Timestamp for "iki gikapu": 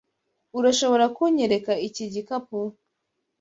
1.87-2.57